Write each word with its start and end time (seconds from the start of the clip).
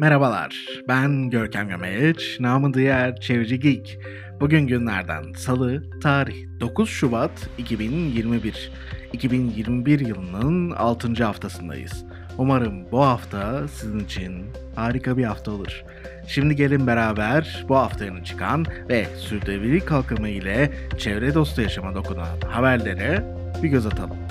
Merhabalar, 0.00 0.66
ben 0.88 1.30
Görkem 1.30 1.68
Gömeç, 1.68 2.40
namı 2.40 2.74
diğer 2.74 3.20
Çevreci 3.20 3.60
Geek. 3.60 3.98
Bugün 4.40 4.66
günlerden 4.66 5.32
Salı, 5.32 5.82
tarih 6.00 6.46
9 6.60 6.90
Şubat 6.90 7.48
2021. 7.58 8.72
2021 9.12 10.00
yılının 10.00 10.70
6. 10.70 11.24
haftasındayız. 11.24 12.04
Umarım 12.38 12.92
bu 12.92 13.04
hafta 13.04 13.68
sizin 13.68 13.98
için 13.98 14.44
harika 14.74 15.16
bir 15.16 15.24
hafta 15.24 15.50
olur. 15.50 15.84
Şimdi 16.28 16.56
gelin 16.56 16.86
beraber 16.86 17.64
bu 17.68 17.76
haftanın 17.76 18.22
çıkan 18.22 18.66
ve 18.88 19.06
sürdürülebilir 19.16 19.80
kalkınma 19.80 20.28
ile 20.28 20.72
çevre 20.98 21.34
dostu 21.34 21.62
yaşama 21.62 21.94
dokunan 21.94 22.40
haberlere 22.48 23.24
bir 23.62 23.68
göz 23.68 23.86
atalım. 23.86 24.27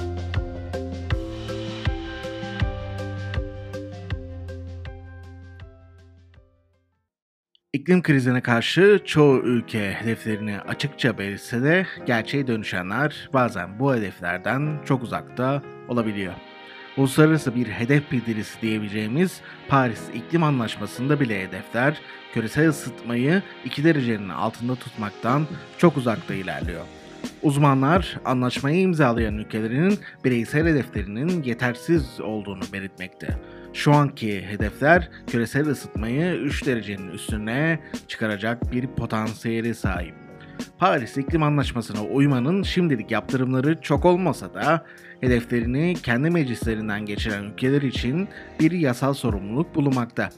İklim 7.74 8.02
krizine 8.02 8.42
karşı 8.42 9.00
çoğu 9.06 9.40
ülke 9.40 9.92
hedeflerini 9.92 10.60
açıkça 10.60 11.18
belirtse 11.18 11.64
de 11.64 11.88
gerçeğe 12.06 12.48
dönüşenler 12.48 13.30
bazen 13.34 13.80
bu 13.80 13.96
hedeflerden 13.96 14.80
çok 14.86 15.04
uzakta 15.04 15.62
olabiliyor. 15.88 16.34
Uluslararası 16.98 17.56
bir 17.56 17.68
hedef 17.68 18.12
bildirisi 18.12 18.62
diyebileceğimiz 18.62 19.42
Paris 19.68 20.02
İklim 20.14 20.44
Anlaşması'nda 20.44 21.20
bile 21.20 21.44
hedefler 21.48 22.02
küresel 22.34 22.70
ısıtmayı 22.70 23.42
2 23.66 23.84
derecenin 23.84 24.30
altında 24.30 24.76
tutmaktan 24.76 25.48
çok 25.78 25.98
uzakta 25.98 26.34
ilerliyor. 26.34 26.86
Uzmanlar 27.42 28.18
anlaşmayı 28.26 28.82
imzalayan 28.82 29.38
ülkelerin 29.38 30.00
bireysel 30.26 30.68
hedeflerinin 30.68 31.44
yetersiz 31.44 32.22
olduğunu 32.22 32.64
belirtmekte. 32.74 33.38
Şu 33.78 33.94
anki 33.94 34.42
hedefler 34.42 35.10
küresel 35.28 35.68
ısıtmayı 35.68 36.36
3 36.36 36.66
derecenin 36.66 37.12
üstüne 37.12 37.80
çıkaracak 38.08 38.72
bir 38.72 38.88
potansiyeli 38.88 39.76
sahip. 39.76 40.14
Paris 40.78 41.18
İklim 41.18 41.44
Anlaşması'na 41.44 42.04
uymanın 42.04 42.64
şimdilik 42.64 43.12
yaptırımları 43.12 43.82
çok 43.82 44.06
olmasa 44.06 44.54
da 44.54 44.86
hedeflerini 45.22 45.96
kendi 46.04 46.30
meclislerinden 46.30 47.06
geçiren 47.06 47.44
ülkeler 47.44 47.82
için 47.82 48.28
bir 48.60 48.72
yasal 48.72 49.14
sorumluluk 49.14 49.76
bulunmakta. 49.76 50.30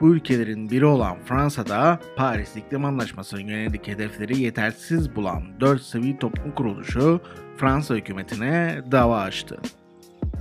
Bu 0.00 0.14
ülkelerin 0.14 0.70
biri 0.70 0.86
olan 0.86 1.16
Fransa'da 1.24 2.00
Paris 2.16 2.56
İklim 2.56 2.84
Anlaşması'na 2.84 3.40
yönelik 3.40 3.88
hedefleri 3.88 4.40
yetersiz 4.40 5.16
bulan 5.16 5.42
4 5.60 5.82
sivil 5.82 6.16
toplum 6.16 6.54
kuruluşu 6.54 7.20
Fransa 7.56 7.94
hükümetine 7.94 8.82
dava 8.92 9.20
açtı. 9.20 9.60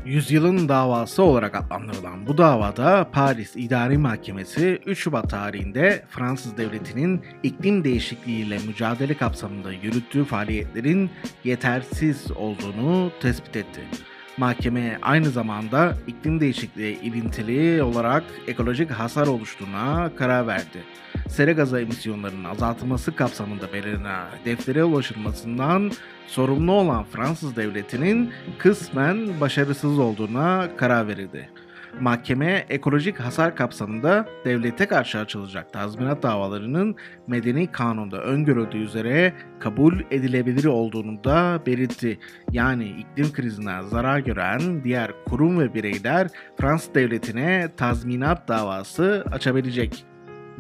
Yüzyılın 0.05 0.69
davası 0.69 1.23
olarak 1.23 1.55
adlandırılan 1.55 2.27
bu 2.27 2.38
davada 2.38 3.07
Paris 3.11 3.55
İdari 3.55 3.97
Mahkemesi 3.97 4.80
3 4.85 4.99
Şubat 4.99 5.30
tarihinde 5.30 6.05
Fransız 6.09 6.58
devletinin 6.58 7.21
iklim 7.43 7.83
değişikliğiyle 7.83 8.58
mücadele 8.67 9.17
kapsamında 9.17 9.71
yürüttüğü 9.71 10.25
faaliyetlerin 10.25 11.09
yetersiz 11.43 12.31
olduğunu 12.31 13.11
tespit 13.19 13.55
etti. 13.55 13.81
Mahkeme 14.37 14.99
aynı 15.01 15.29
zamanda 15.29 15.93
iklim 16.07 16.39
değişikliği 16.39 17.01
ilintili 17.01 17.83
olarak 17.83 18.23
ekolojik 18.47 18.91
hasar 18.91 19.27
oluştuğuna 19.27 20.11
karar 20.15 20.47
verdi. 20.47 20.83
Sera 21.29 21.51
gazı 21.51 21.79
emisyonlarının 21.79 22.43
azaltılması 22.43 23.15
kapsamında 23.15 23.73
belirlenen 23.73 24.25
hedeflere 24.41 24.83
ulaşılmasından 24.83 25.91
sorumlu 26.27 26.71
olan 26.71 27.03
Fransız 27.03 27.55
devletinin 27.55 28.31
kısmen 28.57 29.39
başarısız 29.41 29.99
olduğuna 29.99 30.69
karar 30.77 31.07
verildi. 31.07 31.49
Mahkeme 32.00 32.66
ekolojik 32.70 33.20
hasar 33.20 33.56
kapsamında 33.56 34.25
devlete 34.45 34.86
karşı 34.86 35.20
açılacak 35.20 35.73
tazminat 35.73 36.23
davalarının 36.23 36.95
medeni 37.28 37.71
kanunda 37.71 38.17
öngörüldüğü 38.17 38.77
üzere 38.77 39.33
kabul 39.60 39.99
edilebilir 40.11 40.65
olduğunu 40.65 41.23
da 41.23 41.61
belirtti. 41.65 42.20
Yani 42.52 42.86
iklim 42.86 43.33
krizinden 43.33 43.82
zarar 43.82 44.20
gören 44.20 44.83
diğer 44.83 45.11
kurum 45.26 45.60
ve 45.60 45.73
bireyler 45.73 46.27
Fransız 46.58 46.95
devletine 46.95 47.70
tazminat 47.77 48.48
davası 48.48 49.26
açabilecek. 49.32 50.11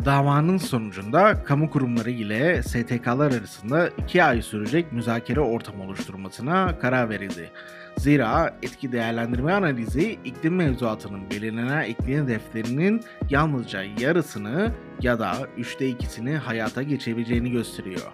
Davanın 0.05 0.57
sonucunda 0.57 1.43
kamu 1.43 1.69
kurumları 1.69 2.11
ile 2.11 2.63
STK'lar 2.63 3.31
arasında 3.31 3.89
2 3.97 4.23
ay 4.23 4.41
sürecek 4.41 4.91
müzakere 4.91 5.39
ortamı 5.39 5.83
oluşturmasına 5.83 6.79
karar 6.79 7.09
verildi. 7.09 7.51
Zira 7.97 8.57
etki 8.61 8.91
değerlendirme 8.91 9.53
analizi 9.53 10.19
iklim 10.25 10.55
mevzuatının 10.55 11.29
belirlenen 11.29 11.83
iklim 11.83 12.23
hedeflerinin 12.23 13.03
yalnızca 13.29 13.83
yarısını 13.99 14.71
ya 15.01 15.19
da 15.19 15.33
üçte 15.57 15.87
ikisini 15.87 16.35
hayata 16.37 16.83
geçebileceğini 16.83 17.51
gösteriyor. 17.51 18.11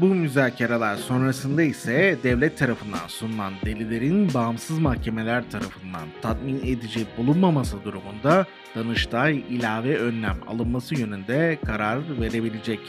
Bu 0.00 0.06
müzakereler 0.06 0.96
sonrasında 0.96 1.62
ise 1.62 2.18
devlet 2.22 2.58
tarafından 2.58 3.06
sunulan 3.08 3.52
delilerin 3.64 4.34
bağımsız 4.34 4.78
mahkemeler 4.78 5.50
tarafından 5.50 6.08
tatmin 6.22 6.58
edici 6.58 7.06
bulunmaması 7.16 7.84
durumunda 7.84 8.46
Danıştay 8.74 9.44
ilave 9.50 9.96
önlem 9.96 10.36
alınması 10.46 10.94
yönünde 10.94 11.58
karar 11.66 12.20
verebilecek. 12.20 12.80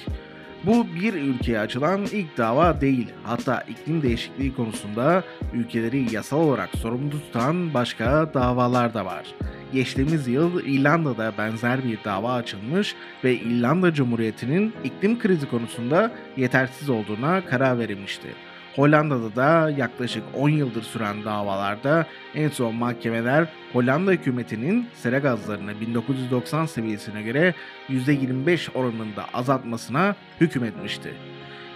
Bu 0.65 0.87
bir 0.95 1.13
ülkeye 1.13 1.59
açılan 1.59 2.01
ilk 2.11 2.37
dava 2.37 2.81
değil. 2.81 3.07
Hatta 3.23 3.61
iklim 3.61 4.01
değişikliği 4.01 4.55
konusunda 4.55 5.23
ülkeleri 5.53 6.13
yasal 6.13 6.39
olarak 6.39 6.69
sorumlu 6.75 7.11
tutan 7.11 7.73
başka 7.73 8.33
davalar 8.33 8.93
da 8.93 9.05
var. 9.05 9.25
Geçtiğimiz 9.73 10.27
yıl 10.27 10.63
İrlanda'da 10.65 11.33
benzer 11.37 11.83
bir 11.83 12.03
dava 12.05 12.33
açılmış 12.33 12.95
ve 13.23 13.35
İrlanda 13.35 13.93
Cumhuriyeti'nin 13.93 14.73
iklim 14.83 15.19
krizi 15.19 15.49
konusunda 15.49 16.11
yetersiz 16.37 16.89
olduğuna 16.89 17.45
karar 17.45 17.79
verilmişti. 17.79 18.27
Hollanda'da 18.75 19.35
da 19.35 19.69
yaklaşık 19.69 20.23
10 20.33 20.49
yıldır 20.49 20.83
süren 20.83 21.25
davalarda 21.25 22.05
en 22.35 22.49
son 22.49 22.75
mahkemeler 22.75 23.47
Hollanda 23.73 24.11
hükümetinin 24.11 24.87
sera 24.93 25.19
gazlarını 25.19 25.81
1990 25.81 26.65
seviyesine 26.65 27.21
göre 27.21 27.53
%25 27.89 28.71
oranında 28.73 29.25
azaltmasına 29.33 30.15
hükmetmişti. 30.41 31.13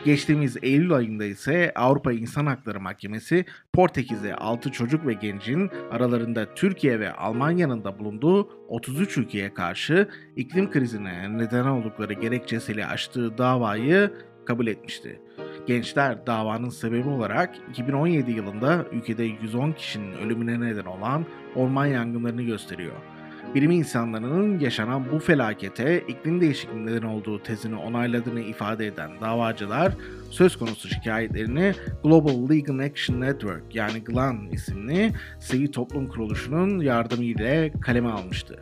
Geçtiğimiz 0.05 0.57
Eylül 0.61 0.93
ayında 0.93 1.25
ise 1.25 1.71
Avrupa 1.75 2.11
İnsan 2.11 2.45
Hakları 2.45 2.79
Mahkemesi 2.79 3.45
Portekiz'e 3.73 4.35
6 4.35 4.71
çocuk 4.71 5.07
ve 5.07 5.13
gencin 5.13 5.69
aralarında 5.91 6.53
Türkiye 6.55 6.99
ve 6.99 7.13
Almanya'nın 7.13 7.83
da 7.83 7.99
bulunduğu 7.99 8.49
33 8.67 9.17
ülkeye 9.17 9.53
karşı 9.53 10.09
iklim 10.35 10.71
krizine 10.71 11.37
neden 11.37 11.65
oldukları 11.65 12.13
gerekçesiyle 12.13 12.85
açtığı 12.85 13.37
davayı 13.37 14.11
kabul 14.45 14.67
etmişti. 14.67 15.21
Gençler 15.67 16.27
davanın 16.27 16.69
sebebi 16.69 17.09
olarak 17.09 17.55
2017 17.69 18.31
yılında 18.31 18.85
ülkede 18.91 19.23
110 19.23 19.71
kişinin 19.71 20.13
ölümüne 20.13 20.59
neden 20.59 20.85
olan 20.85 21.25
orman 21.55 21.85
yangınlarını 21.85 22.41
gösteriyor. 22.41 23.12
Bilim 23.55 23.71
insanlarının 23.71 24.59
yaşanan 24.59 25.11
bu 25.11 25.19
felakete 25.19 26.03
iklim 26.07 26.41
değişikliğinden 26.41 27.01
olduğu 27.01 27.43
tezini 27.43 27.75
onayladığını 27.75 28.41
ifade 28.41 28.87
eden 28.87 29.11
davacılar 29.21 29.93
söz 30.29 30.57
konusu 30.57 30.87
şikayetlerini 30.87 31.73
Global 32.03 32.49
Legal 32.49 32.79
Action 32.79 33.21
Network 33.21 33.75
yani 33.75 34.03
GLAN 34.03 34.47
isimli 34.51 35.11
sivil 35.39 35.71
toplum 35.71 36.07
kuruluşunun 36.07 36.79
yardımıyla 36.79 37.69
kaleme 37.81 38.09
almıştı. 38.09 38.59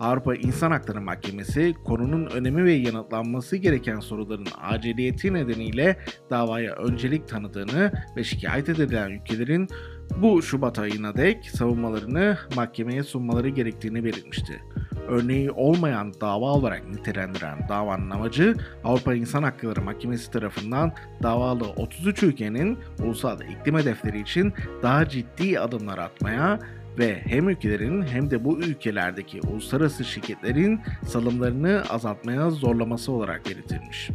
Avrupa 0.00 0.34
İnsan 0.34 0.70
Hakları 0.70 1.00
Mahkemesi 1.00 1.74
konunun 1.84 2.26
önemi 2.26 2.64
ve 2.64 2.72
yanıtlanması 2.72 3.56
gereken 3.56 4.00
soruların 4.00 4.46
aciliyeti 4.62 5.32
nedeniyle 5.32 5.96
davaya 6.30 6.74
öncelik 6.74 7.28
tanıdığını 7.28 7.92
ve 8.16 8.24
şikayet 8.24 8.68
edilen 8.68 9.10
ülkelerin 9.10 9.68
bu 10.22 10.42
Şubat 10.42 10.78
ayına 10.78 11.16
dek 11.16 11.50
savunmalarını 11.50 12.38
mahkemeye 12.56 13.02
sunmaları 13.02 13.48
gerektiğini 13.48 14.04
belirtmişti. 14.04 14.62
Örneği 15.08 15.50
olmayan 15.50 16.14
dava 16.20 16.46
olarak 16.52 16.88
nitelendiren 16.88 17.68
davanın 17.68 18.10
amacı 18.10 18.54
Avrupa 18.84 19.14
İnsan 19.14 19.42
Hakları 19.42 19.82
Mahkemesi 19.82 20.30
tarafından 20.30 20.92
davalı 21.22 21.64
33 21.64 22.22
ülkenin 22.22 22.78
ulusal 22.98 23.40
iklim 23.40 23.78
hedefleri 23.78 24.20
için 24.20 24.52
daha 24.82 25.08
ciddi 25.08 25.60
adımlar 25.60 25.98
atmaya 25.98 26.58
ve 26.98 27.20
hem 27.24 27.48
ülkelerin 27.48 28.02
hem 28.02 28.30
de 28.30 28.44
bu 28.44 28.58
ülkelerdeki 28.58 29.40
uluslararası 29.40 30.04
şirketlerin 30.04 30.80
salımlarını 31.06 31.82
azaltmaya 31.90 32.50
zorlaması 32.50 33.12
olarak 33.12 33.46
belirtilmiş. 33.46 34.10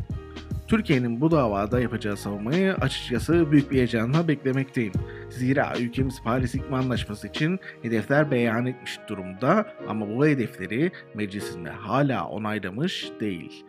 Türkiye'nin 0.70 1.22
bu 1.22 1.32
davada 1.32 1.80
yapacağı 1.80 2.18
savunmayı 2.18 2.74
açıkçası 2.74 3.52
büyük 3.52 3.72
bir 3.72 3.78
heyecanla 3.78 4.28
beklemekteyim. 4.28 4.94
Zira 5.30 5.74
ülkemiz 5.80 6.24
Paris 6.24 6.56
İklim 6.56 6.74
Anlaşması 6.74 7.28
için 7.28 7.60
hedefler 7.82 8.32
beyan 8.32 8.66
etmiş 8.66 9.00
durumda 9.08 9.68
ama 9.88 10.10
bu 10.10 10.26
hedefleri 10.26 10.92
meclisinde 11.16 11.70
hala 11.70 12.28
onaylamış 12.28 13.10
değil. 13.20 13.66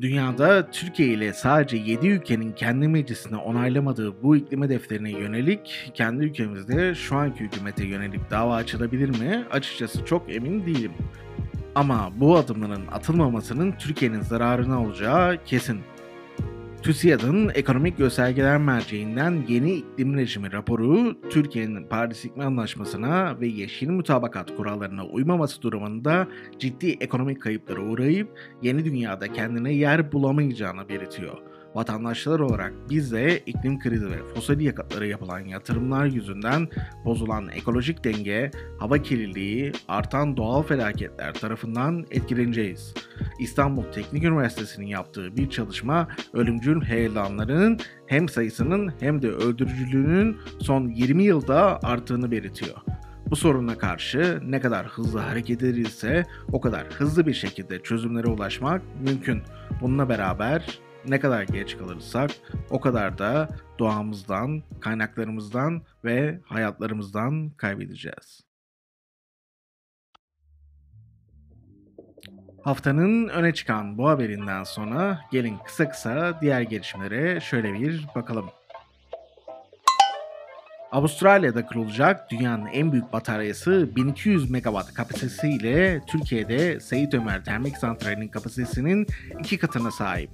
Dünyada 0.00 0.70
Türkiye 0.70 1.08
ile 1.08 1.32
sadece 1.32 1.76
7 1.76 2.08
ülkenin 2.08 2.52
kendi 2.52 2.88
meclisine 2.88 3.36
onaylamadığı 3.36 4.22
bu 4.22 4.36
iklim 4.36 4.62
hedeflerine 4.62 5.10
yönelik 5.10 5.90
kendi 5.94 6.24
ülkemizde 6.24 6.94
şu 6.94 7.16
anki 7.16 7.40
hükümete 7.40 7.86
yönelik 7.86 8.30
dava 8.30 8.54
açılabilir 8.54 9.08
mi? 9.08 9.44
Açıkçası 9.50 10.04
çok 10.04 10.34
emin 10.34 10.66
değilim. 10.66 10.92
Ama 11.74 12.10
bu 12.16 12.36
adımların 12.36 12.86
atılmamasının 12.92 13.72
Türkiye'nin 13.72 14.20
zararına 14.20 14.82
olacağı 14.82 15.44
kesin. 15.44 15.80
TÜSİAD'ın 16.86 17.50
Ekonomik 17.54 17.98
Göstergeler 17.98 18.58
Merceği'nden 18.58 19.44
yeni 19.48 19.72
iklim 19.72 20.16
rejimi 20.16 20.52
raporu, 20.52 21.20
Türkiye'nin 21.30 21.84
Paris 21.88 22.24
İklim 22.24 22.46
Anlaşması'na 22.46 23.40
ve 23.40 23.46
yeşil 23.46 23.88
mutabakat 23.88 24.56
kurallarına 24.56 25.06
uymaması 25.06 25.62
durumunda 25.62 26.28
ciddi 26.58 26.96
ekonomik 27.00 27.42
kayıplara 27.42 27.80
uğrayıp 27.80 28.38
yeni 28.62 28.84
dünyada 28.84 29.32
kendine 29.32 29.72
yer 29.72 30.12
bulamayacağını 30.12 30.88
belirtiyor. 30.88 31.38
Vatandaşlar 31.76 32.40
olarak 32.40 32.72
biz 32.90 33.12
de 33.12 33.38
iklim 33.38 33.78
krizi 33.78 34.10
ve 34.10 34.34
fosil 34.34 34.60
yakıtlara 34.60 35.06
yapılan 35.06 35.40
yatırımlar 35.40 36.06
yüzünden 36.06 36.68
bozulan 37.04 37.48
ekolojik 37.48 38.04
denge, 38.04 38.50
hava 38.78 38.98
kirliliği, 38.98 39.72
artan 39.88 40.36
doğal 40.36 40.62
felaketler 40.62 41.34
tarafından 41.34 42.06
etkileneceğiz. 42.10 42.94
İstanbul 43.38 43.82
Teknik 43.82 44.24
Üniversitesi'nin 44.24 44.86
yaptığı 44.86 45.36
bir 45.36 45.50
çalışma 45.50 46.08
ölümcül 46.32 46.82
heyelanların 46.82 47.78
hem 48.06 48.28
sayısının 48.28 48.92
hem 49.00 49.22
de 49.22 49.30
öldürücülüğünün 49.30 50.36
son 50.60 50.88
20 50.88 51.22
yılda 51.24 51.80
arttığını 51.82 52.30
belirtiyor. 52.30 52.76
Bu 53.30 53.36
soruna 53.36 53.78
karşı 53.78 54.40
ne 54.46 54.60
kadar 54.60 54.86
hızlı 54.86 55.18
hareket 55.18 55.62
edilirse 55.62 56.24
o 56.52 56.60
kadar 56.60 56.84
hızlı 56.84 57.26
bir 57.26 57.34
şekilde 57.34 57.82
çözümlere 57.82 58.26
ulaşmak 58.26 58.82
mümkün. 59.04 59.42
Bununla 59.80 60.08
beraber 60.08 60.78
ne 61.08 61.20
kadar 61.20 61.42
geç 61.42 61.78
kalırsak 61.78 62.30
o 62.70 62.80
kadar 62.80 63.18
da 63.18 63.48
doğamızdan, 63.78 64.62
kaynaklarımızdan 64.80 65.82
ve 66.04 66.40
hayatlarımızdan 66.44 67.50
kaybedeceğiz. 67.50 68.40
Haftanın 72.62 73.28
öne 73.28 73.54
çıkan 73.54 73.98
bu 73.98 74.08
haberinden 74.08 74.64
sonra 74.64 75.20
gelin 75.32 75.58
kısa 75.64 75.88
kısa 75.88 76.40
diğer 76.40 76.60
gelişmelere 76.60 77.40
şöyle 77.40 77.74
bir 77.74 78.06
bakalım. 78.14 78.46
Avustralya'da 80.92 81.66
kurulacak 81.66 82.30
dünyanın 82.30 82.66
en 82.66 82.92
büyük 82.92 83.12
bataryası 83.12 83.96
1200 83.96 84.50
megawatt 84.50 84.94
kapasitesiyle 84.94 86.00
Türkiye'de 86.06 86.80
Seyit 86.80 87.14
Ömer 87.14 87.44
Termik 87.44 87.76
Santrali'nin 87.76 88.28
kapasitesinin 88.28 89.06
iki 89.40 89.58
katına 89.58 89.90
sahip. 89.90 90.30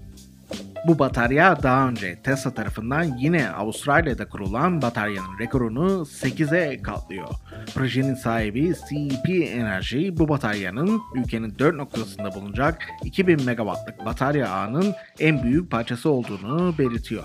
Bu 0.86 0.98
batarya 0.98 1.62
daha 1.62 1.88
önce 1.88 2.18
Tesla 2.22 2.54
tarafından 2.54 3.02
yine 3.02 3.50
Avustralya'da 3.50 4.28
kurulan 4.28 4.82
bataryanın 4.82 5.38
rekorunu 5.38 5.82
8'e 6.00 6.82
katlıyor. 6.82 7.28
Projenin 7.74 8.14
sahibi 8.14 8.72
CEP 8.88 9.28
Enerji 9.30 10.18
bu 10.18 10.28
bataryanın 10.28 11.02
ülkenin 11.14 11.58
4 11.58 11.76
noktasında 11.76 12.34
bulunacak 12.34 12.88
2000 13.04 13.44
megawattlık 13.44 14.04
batarya 14.04 14.48
ağının 14.48 14.94
en 15.20 15.42
büyük 15.42 15.70
parçası 15.70 16.10
olduğunu 16.10 16.78
belirtiyor. 16.78 17.24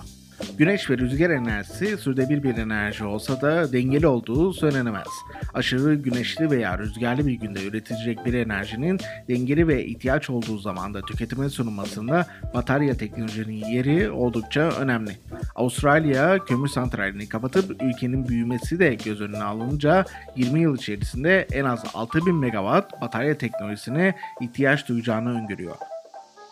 Güneş 0.57 0.89
ve 0.89 0.97
rüzgar 0.97 1.29
enerjisi 1.29 1.97
sürdürülebilir 1.97 2.43
bir 2.43 2.57
enerji 2.57 3.03
olsa 3.03 3.41
da 3.41 3.73
dengeli 3.73 4.07
olduğu 4.07 4.53
söylenemez. 4.53 5.07
Aşırı 5.53 5.95
güneşli 5.95 6.51
veya 6.51 6.77
rüzgarlı 6.77 7.27
bir 7.27 7.33
günde 7.33 7.67
üretilecek 7.67 8.25
bir 8.25 8.33
enerjinin 8.33 8.99
dengeli 9.29 9.67
ve 9.67 9.85
ihtiyaç 9.85 10.29
olduğu 10.29 10.57
zamanda 10.57 11.01
tüketime 11.01 11.49
sunulmasında 11.49 12.27
batarya 12.53 12.97
teknolojinin 12.97 13.65
yeri 13.65 14.11
oldukça 14.11 14.61
önemli. 14.61 15.11
Avustralya 15.55 16.45
kömür 16.45 16.67
santralini 16.67 17.29
kapatıp 17.29 17.81
ülkenin 17.81 18.27
büyümesi 18.27 18.79
de 18.79 18.95
göz 19.05 19.21
önüne 19.21 19.43
alınca 19.43 20.05
20 20.35 20.61
yıl 20.61 20.75
içerisinde 20.75 21.47
en 21.51 21.65
az 21.65 21.83
6000 21.93 22.35
megawatt 22.35 23.01
batarya 23.01 23.37
teknolojisine 23.37 24.15
ihtiyaç 24.41 24.87
duyacağını 24.87 25.37
öngörüyor. 25.37 25.75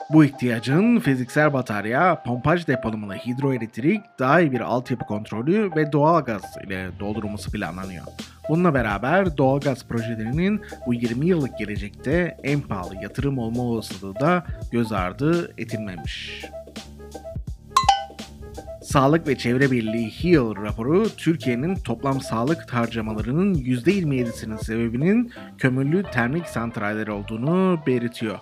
Bu 0.09 0.25
ihtiyacın 0.25 0.99
fiziksel 0.99 1.53
batarya, 1.53 2.23
pompaj 2.23 2.67
depolamalı 2.67 3.13
hidroelektrik, 3.13 4.01
daha 4.19 4.41
iyi 4.41 4.51
bir 4.51 4.59
altyapı 4.59 5.05
kontrolü 5.05 5.71
ve 5.75 5.91
doğalgaz 5.91 6.43
ile 6.65 6.89
doldurulması 6.99 7.51
planlanıyor. 7.51 8.03
Bununla 8.49 8.73
beraber 8.73 9.37
doğalgaz 9.37 9.87
projelerinin 9.87 10.61
bu 10.87 10.93
20 10.93 11.27
yıllık 11.27 11.57
gelecekte 11.57 12.37
en 12.43 12.61
pahalı 12.61 12.95
yatırım 13.01 13.37
olma 13.37 13.63
olasılığı 13.63 14.19
da 14.19 14.45
göz 14.71 14.91
ardı 14.91 15.53
edilmemiş. 15.57 16.45
Sağlık 18.81 19.27
ve 19.27 19.37
Çevre 19.37 19.71
Birliği 19.71 20.09
HEAL 20.09 20.55
raporu 20.55 21.09
Türkiye'nin 21.17 21.75
toplam 21.75 22.21
sağlık 22.21 22.73
harcamalarının 22.73 23.55
%27'sinin 23.55 24.57
sebebinin 24.57 25.31
kömürlü 25.57 26.03
termik 26.03 26.47
santraller 26.47 27.07
olduğunu 27.07 27.79
belirtiyor. 27.87 28.39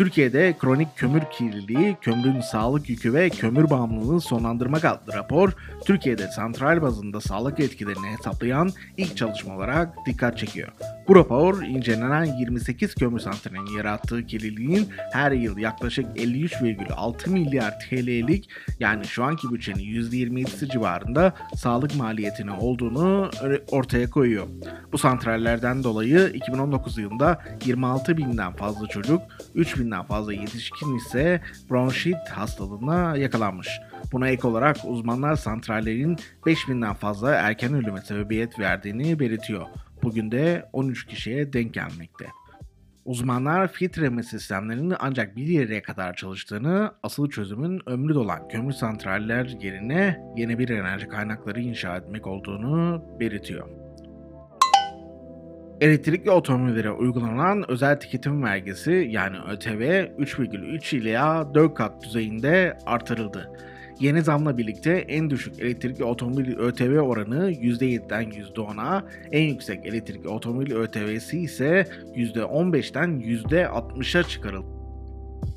Türkiye'de 0.00 0.56
kronik 0.58 0.96
kömür 0.96 1.22
kirliliği, 1.32 1.96
kömürün 2.00 2.40
sağlık 2.40 2.90
yükü 2.90 3.14
ve 3.14 3.30
kömür 3.30 3.70
bağımlılığını 3.70 4.20
sonlandırmak 4.20 4.84
adlı 4.84 5.12
rapor, 5.12 5.52
Türkiye'de 5.84 6.28
santral 6.28 6.82
bazında 6.82 7.20
sağlık 7.20 7.60
etkilerini 7.60 8.06
hesaplayan 8.06 8.70
ilk 8.96 9.16
çalışma 9.16 9.56
olarak 9.56 10.06
dikkat 10.06 10.38
çekiyor. 10.38 10.68
Bu 11.08 11.16
rapor, 11.16 11.62
incelenen 11.62 12.24
28 12.24 12.94
kömür 12.94 13.18
santralinin 13.18 13.76
yarattığı 13.76 14.26
kirliliğin 14.26 14.88
her 15.12 15.32
yıl 15.32 15.58
yaklaşık 15.58 16.06
53,6 16.16 17.30
milyar 17.30 17.80
TL'lik 17.80 18.48
yani 18.80 19.04
şu 19.04 19.24
anki 19.24 19.50
bütçenin 19.52 20.02
%27'si 20.02 20.68
civarında 20.68 21.32
sağlık 21.54 21.96
maliyetini 21.96 22.50
olduğunu 22.50 23.30
ortaya 23.70 24.10
koyuyor. 24.10 24.46
Bu 24.92 24.98
santrallerden 24.98 25.84
dolayı 25.84 26.30
2019 26.34 26.98
yılında 26.98 27.42
26 27.64 28.16
binden 28.16 28.52
fazla 28.52 28.86
çocuk, 28.86 29.22
3 29.54 29.76
binden 29.90 30.02
fazla 30.02 30.32
yetişkin 30.32 30.96
ise 30.96 31.40
bronşit 31.70 32.28
hastalığına 32.28 33.16
yakalanmış. 33.16 33.68
Buna 34.12 34.28
ek 34.28 34.48
olarak 34.48 34.76
uzmanlar 34.84 35.36
santrallerin 35.36 36.16
5000'den 36.46 36.94
fazla 36.94 37.34
erken 37.34 37.74
ölüme 37.74 38.00
sebebiyet 38.00 38.58
verdiğini 38.58 39.18
belirtiyor. 39.18 39.66
Bugün 40.02 40.30
de 40.30 40.68
13 40.72 41.06
kişiye 41.06 41.52
denk 41.52 41.74
gelmekte. 41.74 42.26
Uzmanlar 43.04 43.72
filtreleme 43.72 44.22
sistemlerinin 44.22 44.94
ancak 45.00 45.36
bir 45.36 45.46
yere 45.46 45.82
kadar 45.82 46.14
çalıştığını, 46.14 46.92
asıl 47.02 47.30
çözümün 47.30 47.80
ömrü 47.86 48.14
dolan 48.14 48.48
kömür 48.48 48.72
santraller 48.72 49.46
yerine 49.46 50.20
yeni 50.36 50.58
bir 50.58 50.68
enerji 50.68 51.08
kaynakları 51.08 51.60
inşa 51.60 51.96
etmek 51.96 52.26
olduğunu 52.26 53.04
belirtiyor. 53.20 53.79
Elektrikli 55.80 56.30
otomobillere 56.30 56.90
uygulanan 56.90 57.70
özel 57.70 58.00
tüketim 58.00 58.42
vergisi 58.42 59.08
yani 59.10 59.36
ÖTV 59.52 59.80
3,3 60.18 60.96
ila 60.96 61.54
4 61.54 61.74
kat 61.74 62.04
düzeyinde 62.04 62.78
artırıldı. 62.86 63.50
Yeni 64.00 64.22
zamla 64.22 64.58
birlikte 64.58 64.92
en 64.92 65.30
düşük 65.30 65.60
elektrikli 65.60 66.04
otomobil 66.04 66.58
ÖTV 66.58 66.98
oranı 66.98 67.52
%7'den 67.52 68.24
%10'a, 68.24 69.04
en 69.32 69.42
yüksek 69.42 69.86
elektrikli 69.86 70.28
otomobil 70.28 70.72
ÖTV'si 70.72 71.38
ise 71.38 71.86
%15'ten 72.16 73.10
%60'a 73.20 74.22
çıkarıldı. 74.22 74.79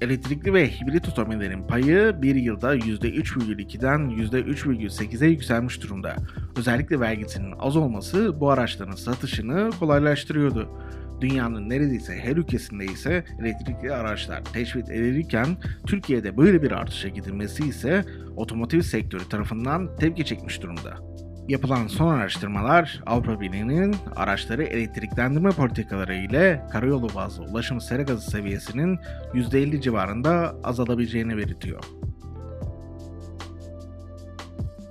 Elektrikli 0.02 0.54
ve 0.54 0.70
hibrit 0.70 1.10
otomobillerin 1.10 1.68
payı 1.68 2.16
bir 2.22 2.36
yılda 2.36 2.76
%3,2'den 2.76 4.00
%3,8'e 4.00 5.28
yükselmiş 5.28 5.82
durumda. 5.82 6.16
Özellikle 6.58 7.00
vergisinin 7.00 7.54
az 7.60 7.76
olması 7.76 8.40
bu 8.40 8.50
araçların 8.50 8.96
satışını 8.96 9.70
kolaylaştırıyordu. 9.80 10.70
Dünyanın 11.22 11.70
neredeyse 11.70 12.16
her 12.16 12.38
ülkesinde 12.38 12.86
ise 12.86 13.26
elektrikli 13.42 13.94
araçlar 13.94 14.44
teşvik 14.44 14.90
edilirken 14.90 15.48
Türkiye'de 15.88 16.38
böyle 16.38 16.64
bir 16.64 16.72
artışa 16.72 17.08
gidilmesi 17.08 17.64
ise 17.64 18.06
otomotiv 18.36 18.82
sektörü 18.82 19.30
tarafından 19.30 19.96
tepki 19.96 20.26
çekmiş 20.26 20.62
durumda. 20.62 21.13
Yapılan 21.48 21.88
son 21.88 22.14
araştırmalar 22.14 23.02
Avrupa 23.06 23.42
Birliği'nin 23.42 23.96
araçları 24.16 24.64
elektriklendirme 24.64 25.50
politikaları 25.50 26.16
ile 26.16 26.62
karayolu 26.72 27.08
bazlı 27.16 27.44
ulaşım 27.44 27.82
sera 27.82 28.02
gazı 28.02 28.32
seviyesinin 28.32 29.00
%50 29.34 29.82
civarında 29.82 30.56
azalabileceğini 30.64 31.38
belirtiyor. 31.38 31.84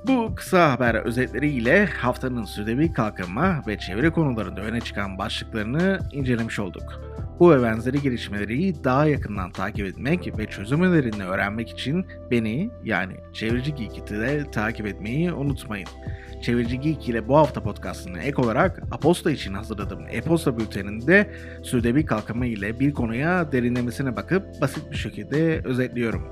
Bu 0.06 0.34
kısa 0.34 0.72
haber 0.72 0.94
özetleriyle 0.94 1.86
haftanın 1.86 2.44
sürdürülebilir 2.44 2.94
kalkınma 2.94 3.62
ve 3.66 3.78
çevre 3.78 4.10
konularında 4.10 4.60
öne 4.60 4.80
çıkan 4.80 5.18
başlıklarını 5.18 5.98
incelemiş 6.12 6.58
olduk. 6.58 7.00
Bu 7.40 7.50
ve 7.50 7.62
benzeri 7.62 8.02
gelişmeleri 8.02 8.84
daha 8.84 9.06
yakından 9.06 9.50
takip 9.50 9.86
etmek 9.86 10.38
ve 10.38 10.46
çözüm 10.46 10.82
önerilerini 10.82 11.24
öğrenmek 11.24 11.70
için 11.70 12.06
beni 12.30 12.70
yani 12.84 13.12
Çevreci 13.32 13.74
Geek'i 13.74 14.04
takip 14.52 14.86
etmeyi 14.86 15.32
unutmayın. 15.32 15.88
Çevirici 16.42 16.80
Geek 16.80 17.08
ile 17.08 17.28
bu 17.28 17.36
hafta 17.36 17.62
podcastına 17.62 18.18
ek 18.18 18.42
olarak 18.42 18.82
Aposta 18.90 19.30
için 19.30 19.54
hazırladığım 19.54 20.06
e-posta 20.10 20.58
bülteninde 20.58 21.30
sürdürülebilir 21.62 22.06
kalkınma 22.06 22.46
ile 22.46 22.80
bir 22.80 22.92
konuya 22.92 23.52
derinlemesine 23.52 24.16
bakıp 24.16 24.60
basit 24.60 24.90
bir 24.90 24.96
şekilde 24.96 25.60
özetliyorum. 25.64 26.28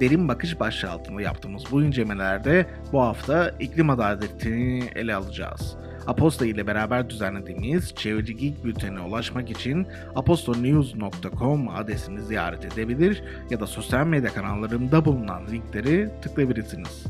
Derin 0.00 0.28
bakış 0.28 0.60
başlığı 0.60 0.90
altında 0.90 1.22
yaptığımız 1.22 1.62
bu 1.70 1.82
incelemelerde 1.82 2.66
bu 2.92 3.00
hafta 3.00 3.50
iklim 3.60 3.90
adaletini 3.90 4.84
ele 4.94 5.14
alacağız. 5.14 5.76
Aposto 6.08 6.44
ile 6.44 6.66
beraber 6.66 7.10
düzenlediğimiz 7.10 7.94
Çevreci 7.94 8.36
Geek 8.36 8.64
Bülteni'ne 8.64 9.00
ulaşmak 9.00 9.50
için 9.50 9.86
apostonews.com 10.14 11.68
adresini 11.68 12.22
ziyaret 12.22 12.64
edebilir 12.64 13.22
ya 13.50 13.60
da 13.60 13.66
sosyal 13.66 14.06
medya 14.06 14.34
kanallarımda 14.34 15.04
bulunan 15.04 15.46
linkleri 15.46 16.08
tıklayabilirsiniz. 16.22 17.04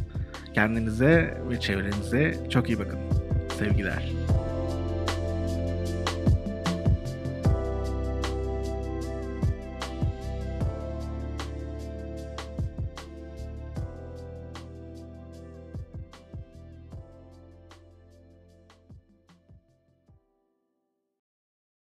Kendinize 0.54 1.40
ve 1.50 1.60
çevrenize 1.60 2.36
çok 2.50 2.68
iyi 2.68 2.78
bakın. 2.78 2.98
Sevgiler. 3.58 4.17